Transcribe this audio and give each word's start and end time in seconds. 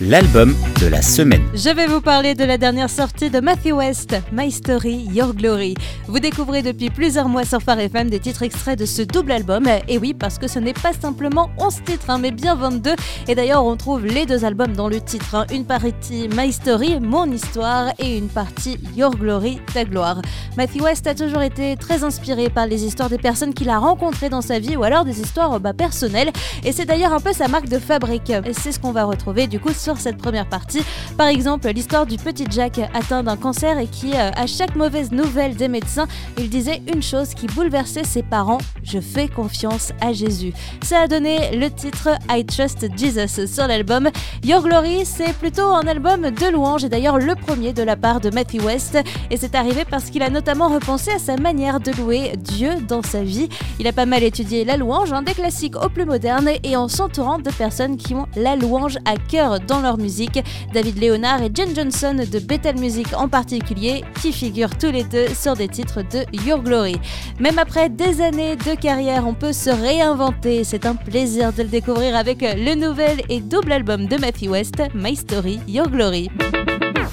l'album 0.00 0.54
de 0.80 0.86
la 0.86 1.02
semaine. 1.02 1.42
Je 1.54 1.70
vais 1.70 1.86
vous 1.86 2.00
parler 2.00 2.34
de 2.34 2.44
la 2.44 2.58
dernière 2.58 2.90
sortie 2.90 3.30
de 3.30 3.40
Matthew 3.40 3.72
West, 3.72 4.16
My 4.32 4.50
Story, 4.50 5.06
Your 5.12 5.34
Glory. 5.34 5.74
Vous 6.06 6.18
découvrez 6.18 6.62
depuis 6.62 6.90
plusieurs 6.90 7.28
mois 7.28 7.44
sur 7.44 7.60
Phare 7.60 7.80
FM 7.80 8.10
des 8.10 8.18
titres 8.18 8.42
extraits 8.42 8.78
de 8.78 8.86
ce 8.86 9.02
double 9.02 9.32
album. 9.32 9.66
Et 9.88 9.98
oui, 9.98 10.14
parce 10.14 10.38
que 10.38 10.48
ce 10.48 10.58
n'est 10.58 10.72
pas 10.72 10.92
simplement 10.92 11.50
11 11.58 11.84
titres, 11.84 12.10
hein, 12.10 12.18
mais 12.18 12.30
bien 12.30 12.54
22. 12.54 12.94
Et 13.28 13.34
d'ailleurs, 13.34 13.64
on 13.64 13.76
trouve 13.76 14.06
les 14.06 14.26
deux 14.26 14.44
albums 14.44 14.72
dans 14.72 14.88
le 14.88 15.00
titre. 15.00 15.34
Hein. 15.34 15.46
Une 15.52 15.64
partie 15.64 16.28
My 16.36 16.52
Story, 16.52 16.98
mon 17.00 17.30
histoire, 17.30 17.92
et 17.98 18.18
une 18.18 18.28
partie 18.28 18.78
Your 18.96 19.14
Glory, 19.16 19.60
ta 19.72 19.84
gloire. 19.84 20.20
Matthew 20.56 20.82
West 20.82 21.06
a 21.06 21.14
toujours 21.14 21.42
été 21.42 21.76
très 21.76 22.04
inspiré 22.04 22.50
par 22.50 22.66
les 22.66 22.84
histoires 22.84 23.08
des 23.08 23.18
personnes 23.18 23.54
qu'il 23.54 23.68
a 23.68 23.78
rencontrées 23.78 24.28
dans 24.28 24.42
sa 24.42 24.58
vie 24.58 24.76
ou 24.76 24.84
alors 24.84 25.04
des 25.04 25.20
histoires 25.20 25.60
bah, 25.60 25.72
personnelles. 25.72 26.30
Et 26.64 26.72
c'est 26.72 26.84
d'ailleurs 26.84 27.12
un 27.12 27.20
peu 27.20 27.32
sa 27.32 27.48
marque 27.48 27.68
de 27.68 27.78
fabrique. 27.78 28.30
Et 28.30 28.52
c'est 28.52 28.72
ce 28.72 28.80
qu'on 28.80 28.92
va 28.92 29.04
retrouver 29.04 29.46
du 29.46 29.60
coup 29.60 29.72
sur 29.82 29.98
cette 29.98 30.16
première 30.16 30.48
partie. 30.48 30.82
Par 31.18 31.26
exemple, 31.26 31.68
l'histoire 31.68 32.06
du 32.06 32.16
petit 32.16 32.46
Jack 32.48 32.78
atteint 32.94 33.22
d'un 33.22 33.36
cancer 33.36 33.78
et 33.78 33.88
qui, 33.88 34.12
euh, 34.14 34.30
à 34.36 34.46
chaque 34.46 34.76
mauvaise 34.76 35.10
nouvelle 35.10 35.56
des 35.56 35.68
médecins, 35.68 36.06
il 36.38 36.48
disait 36.48 36.82
une 36.92 37.02
chose 37.02 37.34
qui 37.34 37.46
bouleversait 37.48 38.04
ses 38.04 38.22
parents 38.22 38.58
Je 38.84 39.00
fais 39.00 39.26
confiance 39.28 39.92
à 40.00 40.12
Jésus. 40.12 40.52
Ça 40.82 41.00
a 41.00 41.08
donné 41.08 41.56
le 41.56 41.68
titre 41.70 42.10
I 42.30 42.44
Trust 42.44 42.86
Jesus 42.96 43.46
sur 43.46 43.66
l'album. 43.66 44.08
Your 44.44 44.62
Glory, 44.62 45.04
c'est 45.04 45.32
plutôt 45.34 45.70
un 45.70 45.86
album 45.86 46.30
de 46.30 46.52
louanges 46.52 46.84
et 46.84 46.88
d'ailleurs 46.88 47.18
le 47.18 47.34
premier 47.34 47.72
de 47.72 47.82
la 47.82 47.96
part 47.96 48.20
de 48.20 48.30
Matthew 48.30 48.62
West. 48.64 48.98
Et 49.30 49.36
c'est 49.36 49.54
arrivé 49.56 49.84
parce 49.88 50.10
qu'il 50.10 50.22
a 50.22 50.30
notamment 50.30 50.68
repensé 50.68 51.10
à 51.10 51.18
sa 51.18 51.36
manière 51.36 51.80
de 51.80 51.90
louer 51.92 52.34
Dieu 52.36 52.76
dans 52.86 53.02
sa 53.02 53.22
vie. 53.22 53.48
Il 53.80 53.88
a 53.88 53.92
pas 53.92 54.06
mal 54.06 54.22
étudié 54.22 54.64
la 54.64 54.76
louange, 54.76 55.12
un 55.12 55.22
des 55.22 55.34
classiques 55.34 55.76
au 55.76 55.88
plus 55.88 56.04
moderne, 56.04 56.50
et 56.62 56.76
en 56.76 56.88
s'entourant 56.88 57.38
de 57.38 57.50
personnes 57.50 57.96
qui 57.96 58.14
ont 58.14 58.26
la 58.36 58.54
louange 58.54 58.98
à 59.04 59.16
cœur 59.16 59.58
dans 59.60 59.71
leur 59.80 59.98
musique. 59.98 60.40
David 60.74 61.02
Leonard 61.02 61.42
et 61.42 61.50
Jen 61.54 61.74
Johnson 61.74 62.16
de 62.30 62.38
Bethel 62.38 62.78
Music 62.78 63.06
en 63.16 63.28
particulier, 63.28 64.04
qui 64.20 64.32
figurent 64.32 64.76
tous 64.76 64.90
les 64.90 65.04
deux 65.04 65.28
sur 65.28 65.54
des 65.54 65.68
titres 65.68 66.02
de 66.02 66.24
Your 66.44 66.60
Glory. 66.60 66.96
Même 67.40 67.58
après 67.58 67.88
des 67.88 68.20
années 68.20 68.56
de 68.56 68.74
carrière, 68.74 69.26
on 69.26 69.34
peut 69.34 69.52
se 69.52 69.70
réinventer. 69.70 70.64
C'est 70.64 70.86
un 70.86 70.94
plaisir 70.94 71.52
de 71.52 71.62
le 71.62 71.68
découvrir 71.68 72.16
avec 72.16 72.42
le 72.42 72.74
nouvel 72.74 73.22
et 73.28 73.40
double 73.40 73.72
album 73.72 74.06
de 74.06 74.16
Matthew 74.16 74.48
West, 74.48 74.82
My 74.94 75.16
Story, 75.16 75.60
Your 75.68 75.88
Glory 75.88 76.28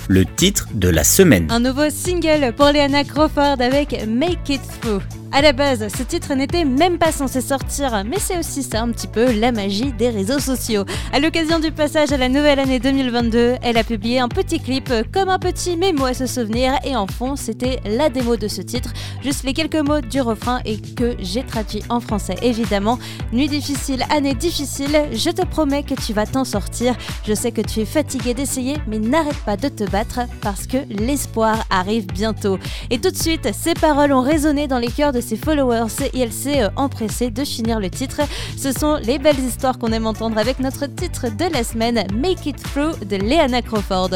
le 0.09 0.25
titre 0.25 0.67
de 0.73 0.89
la 0.89 1.03
semaine. 1.03 1.47
Un 1.51 1.59
nouveau 1.59 1.89
single 1.89 2.51
pour 2.53 2.71
Leanna 2.71 3.03
Crawford 3.03 3.61
avec 3.61 4.05
Make 4.07 4.49
It 4.49 4.61
Through. 4.81 5.18
À 5.31 5.43
la 5.43 5.53
base, 5.53 5.87
ce 5.95 6.01
titre 6.01 6.33
n'était 6.33 6.65
même 6.65 6.97
pas 6.97 7.11
censé 7.11 7.39
sortir, 7.39 8.03
mais 8.03 8.17
c'est 8.17 8.39
aussi 8.39 8.63
ça 8.63 8.81
un 8.81 8.89
petit 8.89 9.07
peu 9.07 9.31
la 9.31 9.51
magie 9.51 9.93
des 9.93 10.09
réseaux 10.09 10.39
sociaux. 10.39 10.85
À 11.13 11.19
l'occasion 11.19 11.59
du 11.59 11.71
passage 11.71 12.11
à 12.11 12.17
la 12.17 12.29
nouvelle 12.29 12.57
année 12.57 12.79
2022, 12.79 13.57
elle 13.61 13.77
a 13.77 13.83
publié 13.83 14.19
un 14.19 14.27
petit 14.27 14.59
clip 14.59 14.91
comme 15.13 15.29
un 15.29 15.37
petit 15.37 15.77
mémo 15.77 16.05
à 16.05 16.15
se 16.15 16.25
souvenir 16.25 16.73
et 16.83 16.95
en 16.95 17.05
fond, 17.05 17.35
c'était 17.35 17.79
la 17.85 18.09
démo 18.09 18.37
de 18.37 18.47
ce 18.47 18.63
titre, 18.63 18.91
juste 19.23 19.43
les 19.43 19.53
quelques 19.53 19.75
mots 19.75 20.01
du 20.01 20.19
refrain 20.19 20.61
et 20.65 20.81
que 20.81 21.15
j'ai 21.19 21.43
traduit 21.43 21.83
en 21.89 21.99
français 21.99 22.35
évidemment. 22.41 22.97
Nuit 23.31 23.49
difficile, 23.49 24.05
année 24.09 24.33
difficile, 24.33 25.05
je 25.13 25.29
te 25.29 25.45
promets 25.45 25.83
que 25.83 25.93
tu 25.93 26.11
vas 26.11 26.25
t'en 26.25 26.43
sortir. 26.43 26.95
Je 27.27 27.35
sais 27.35 27.51
que 27.51 27.61
tu 27.61 27.81
es 27.81 27.85
fatigué 27.85 28.33
d'essayer, 28.33 28.77
mais 28.87 28.97
n'arrête 28.97 29.39
pas 29.45 29.57
de 29.57 29.69
te 29.69 29.83
battre 29.83 30.21
parce 30.41 30.65
que 30.65 30.77
l'espoir 30.89 31.65
arrive 31.69 32.07
bientôt. 32.07 32.57
Et 32.89 32.99
tout 32.99 33.11
de 33.11 33.17
suite, 33.17 33.49
ces 33.53 33.75
paroles 33.75 34.11
ont 34.11 34.23
résonné 34.23 34.67
dans 34.67 34.79
les 34.79 34.87
cœurs 34.87 35.13
de 35.13 35.18
ses 35.21 35.37
followers 35.37 35.87
et 36.13 36.19
elle 36.19 36.31
s'est 36.31 36.63
euh, 36.63 36.69
empressée 36.75 37.31
de 37.31 37.43
finir 37.43 37.79
le 37.79 37.89
titre. 37.89 38.21
Ce 38.57 38.71
sont 38.71 38.95
les 39.03 39.19
belles 39.19 39.39
histoires 39.39 39.77
qu'on 39.77 39.91
aime 39.91 40.07
entendre 40.07 40.37
avec 40.37 40.59
notre 40.59 40.85
titre 40.85 41.27
de 41.29 41.51
la 41.51 41.63
semaine, 41.63 42.05
Make 42.13 42.45
It 42.45 42.57
Through 42.61 43.05
de 43.05 43.17
Leanna 43.17 43.61
Crawford 43.61 44.09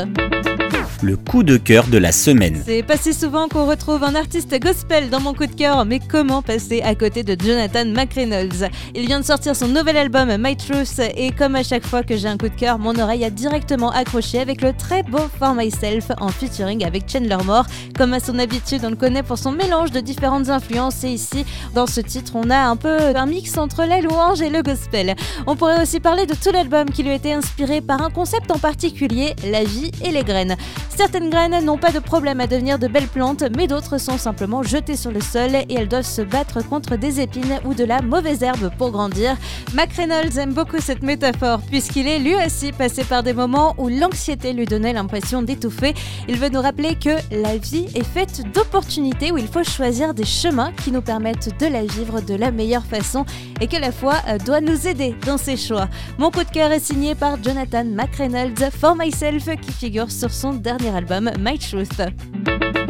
le 1.01 1.17
coup 1.17 1.43
de 1.43 1.57
cœur 1.57 1.87
de 1.87 1.97
la 1.97 2.11
semaine. 2.11 2.61
C'est 2.65 2.83
pas 2.83 2.97
si 2.97 3.13
souvent 3.13 3.47
qu'on 3.47 3.65
retrouve 3.65 4.03
un 4.03 4.15
artiste 4.15 4.57
gospel 4.61 5.09
dans 5.09 5.19
mon 5.19 5.33
coup 5.33 5.45
de 5.45 5.55
cœur, 5.55 5.85
mais 5.85 5.99
comment 5.99 6.41
passer 6.41 6.81
à 6.81 6.95
côté 6.95 7.23
de 7.23 7.35
Jonathan 7.41 7.85
McReynolds? 7.85 8.69
Il 8.95 9.07
vient 9.07 9.19
de 9.19 9.25
sortir 9.25 9.55
son 9.55 9.67
nouvel 9.67 9.97
album 9.97 10.35
My 10.37 10.55
Truth 10.55 11.01
et 11.15 11.31
comme 11.31 11.55
à 11.55 11.63
chaque 11.63 11.85
fois 11.85 12.03
que 12.03 12.15
j'ai 12.17 12.27
un 12.27 12.37
coup 12.37 12.49
de 12.49 12.55
cœur, 12.55 12.79
mon 12.79 12.97
oreille 12.99 13.25
a 13.25 13.29
directement 13.29 13.91
accroché 13.91 14.39
avec 14.39 14.61
le 14.61 14.73
très 14.73 15.03
beau 15.03 15.21
For 15.39 15.53
Myself 15.53 16.11
en 16.19 16.29
featuring 16.29 16.85
avec 16.85 17.09
Chandler 17.09 17.37
Moore. 17.45 17.65
Comme 17.97 18.13
à 18.13 18.19
son 18.19 18.37
habitude, 18.39 18.81
on 18.83 18.89
le 18.89 18.95
connaît 18.95 19.23
pour 19.23 19.37
son 19.37 19.51
mélange 19.51 19.91
de 19.91 19.99
différentes 19.99 20.49
influences 20.49 21.03
et 21.03 21.09
ici, 21.09 21.45
dans 21.73 21.87
ce 21.87 22.01
titre, 22.01 22.33
on 22.35 22.49
a 22.49 22.57
un 22.57 22.75
peu 22.75 22.97
un 23.15 23.25
mix 23.25 23.57
entre 23.57 23.85
la 23.85 24.01
louange 24.01 24.41
et 24.41 24.49
le 24.49 24.61
gospel. 24.61 25.15
On 25.47 25.55
pourrait 25.55 25.81
aussi 25.81 25.99
parler 25.99 26.25
de 26.25 26.35
tout 26.35 26.51
l'album 26.51 26.89
qui 26.89 27.03
lui 27.03 27.13
été 27.13 27.33
inspiré 27.33 27.81
par 27.81 28.01
un 28.01 28.09
concept 28.09 28.51
en 28.51 28.57
particulier, 28.57 29.35
la 29.49 29.63
vie 29.63 29.91
et 30.03 30.11
les 30.11 30.23
graines. 30.23 30.55
Certaines 30.95 31.31
graines 31.31 31.65
n'ont 31.65 31.79
pas 31.79 31.91
de 31.91 31.97
problème 31.97 32.39
à 32.39 32.45
devenir 32.45 32.77
de 32.77 32.87
belles 32.87 33.07
plantes, 33.07 33.43
mais 33.57 33.65
d'autres 33.65 33.97
sont 33.97 34.19
simplement 34.19 34.61
jetées 34.61 34.95
sur 34.95 35.11
le 35.11 35.21
sol 35.21 35.55
et 35.55 35.73
elles 35.73 35.87
doivent 35.87 36.05
se 36.05 36.21
battre 36.21 36.63
contre 36.63 36.97
des 36.97 37.19
épines 37.19 37.59
ou 37.65 37.73
de 37.73 37.83
la 37.83 38.01
mauvaise 38.01 38.43
herbe 38.43 38.69
pour 38.77 38.91
grandir. 38.91 39.35
Mac 39.73 39.91
Reynolds 39.93 40.37
aime 40.37 40.53
beaucoup 40.53 40.79
cette 40.79 41.01
métaphore 41.01 41.61
puisqu'il 41.61 42.07
est 42.07 42.19
lui 42.19 42.35
aussi 42.35 42.71
passé 42.71 43.03
par 43.03 43.23
des 43.23 43.33
moments 43.33 43.73
où 43.79 43.89
l'anxiété 43.89 44.53
lui 44.53 44.65
donnait 44.65 44.93
l'impression 44.93 45.41
d'étouffer. 45.41 45.95
Il 46.27 46.37
veut 46.37 46.49
nous 46.49 46.61
rappeler 46.61 46.95
que 46.95 47.17
la 47.31 47.57
vie 47.57 47.87
est 47.95 48.05
faite 48.05 48.43
d'opportunités 48.53 49.31
où 49.31 49.37
il 49.39 49.47
faut 49.47 49.63
choisir 49.63 50.13
des 50.13 50.25
chemins 50.25 50.71
qui 50.83 50.91
nous 50.91 51.01
permettent 51.01 51.59
de 51.59 51.65
la 51.65 51.81
vivre 51.81 52.21
de 52.21 52.35
la 52.35 52.51
meilleure 52.51 52.85
façon 52.85 53.25
et 53.59 53.67
que 53.67 53.77
la 53.77 53.91
foi 53.91 54.13
euh, 54.27 54.37
doit 54.37 54.61
nous 54.61 54.87
aider 54.87 55.15
dans 55.25 55.37
ses 55.37 55.57
choix. 55.57 55.89
Mon 56.19 56.29
coup 56.29 56.43
de 56.43 56.49
cœur 56.49 56.71
est 56.71 56.79
signé 56.79 57.15
par 57.15 57.41
Jonathan 57.41 57.83
McReynolds 57.83 58.71
For 58.79 58.95
Myself 58.95 59.49
qui 59.59 59.71
figure 59.71 60.11
sur 60.11 60.31
son 60.31 60.53
dernier 60.53 60.82
album 60.87 61.29
My 61.39 61.57
Truth 61.57 62.82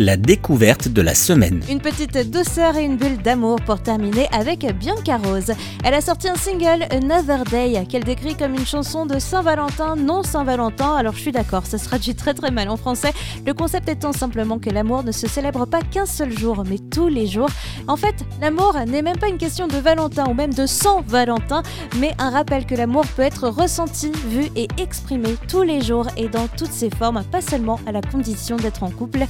la 0.00 0.16
découverte 0.16 0.88
de 0.88 1.02
la 1.02 1.14
semaine. 1.14 1.60
Une 1.68 1.78
petite 1.78 2.30
douceur 2.30 2.74
et 2.78 2.84
une 2.84 2.96
bulle 2.96 3.18
d'amour 3.18 3.56
pour 3.66 3.82
terminer 3.82 4.28
avec 4.32 4.60
Bianca 4.78 5.18
Rose. 5.18 5.52
Elle 5.84 5.92
a 5.92 6.00
sorti 6.00 6.26
un 6.26 6.36
single 6.36 6.86
Another 6.90 7.44
Day 7.44 7.84
qu'elle 7.86 8.04
décrit 8.04 8.34
comme 8.34 8.54
une 8.54 8.64
chanson 8.64 9.04
de 9.04 9.18
Saint-Valentin, 9.18 9.96
non 9.96 10.22
Saint-Valentin. 10.22 10.94
Alors 10.94 11.12
je 11.12 11.20
suis 11.20 11.32
d'accord, 11.32 11.66
ça 11.66 11.76
se 11.76 11.84
traduit 11.84 12.14
très 12.14 12.32
très 12.32 12.50
mal 12.50 12.70
en 12.70 12.78
français. 12.78 13.12
Le 13.46 13.52
concept 13.52 13.90
étant 13.90 14.14
simplement 14.14 14.58
que 14.58 14.70
l'amour 14.70 15.04
ne 15.04 15.12
se 15.12 15.26
célèbre 15.28 15.66
pas 15.66 15.82
qu'un 15.82 16.06
seul 16.06 16.36
jour, 16.36 16.64
mais 16.66 16.78
tous 16.78 17.08
les 17.08 17.26
jours. 17.26 17.50
En 17.86 17.96
fait, 17.96 18.14
l'amour 18.40 18.74
n'est 18.86 19.02
même 19.02 19.18
pas 19.18 19.28
une 19.28 19.36
question 19.36 19.68
de 19.68 19.76
Valentin 19.76 20.24
ou 20.30 20.32
même 20.32 20.54
de 20.54 20.64
Saint-Valentin, 20.64 21.62
mais 21.98 22.14
un 22.18 22.30
rappel 22.30 22.64
que 22.64 22.74
l'amour 22.74 23.04
peut 23.16 23.22
être 23.22 23.48
ressenti, 23.48 24.10
vu 24.30 24.48
et 24.56 24.66
exprimé 24.78 25.36
tous 25.46 25.62
les 25.62 25.82
jours 25.82 26.06
et 26.16 26.28
dans 26.28 26.48
toutes 26.48 26.72
ses 26.72 26.88
formes, 26.88 27.22
pas 27.30 27.42
seulement 27.42 27.78
à 27.86 27.92
la 27.92 28.00
condition 28.00 28.56
d'être 28.56 28.82
en 28.82 28.90
couple. 28.90 29.26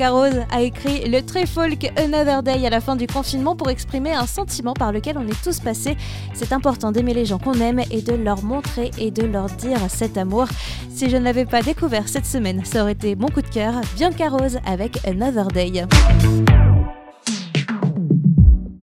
Rose 0.00 0.44
a 0.50 0.62
écrit 0.62 1.08
le 1.08 1.22
très 1.22 1.46
folk 1.46 1.90
Another 1.96 2.42
Day 2.42 2.66
à 2.66 2.70
la 2.70 2.80
fin 2.80 2.96
du 2.96 3.06
confinement 3.06 3.56
pour 3.56 3.70
exprimer 3.70 4.12
un 4.12 4.26
sentiment 4.26 4.74
par 4.74 4.92
lequel 4.92 5.16
on 5.18 5.26
est 5.26 5.42
tous 5.42 5.60
passés. 5.60 5.96
C'est 6.34 6.52
important 6.52 6.92
d'aimer 6.92 7.14
les 7.14 7.24
gens 7.24 7.38
qu'on 7.38 7.54
aime 7.54 7.80
et 7.90 8.02
de 8.02 8.14
leur 8.14 8.42
montrer 8.42 8.90
et 8.98 9.10
de 9.10 9.24
leur 9.24 9.46
dire 9.46 9.78
cet 9.88 10.18
amour. 10.18 10.46
Si 10.94 11.08
je 11.08 11.16
ne 11.16 11.24
l'avais 11.24 11.46
pas 11.46 11.62
découvert 11.62 12.08
cette 12.08 12.26
semaine, 12.26 12.64
ça 12.64 12.82
aurait 12.82 12.92
été 12.92 13.16
mon 13.16 13.28
coup 13.28 13.42
de 13.42 13.48
cœur, 13.48 13.74
Bianca 13.96 14.28
Rose 14.28 14.58
avec 14.66 14.98
Another 15.06 15.48
Day. 15.48 15.86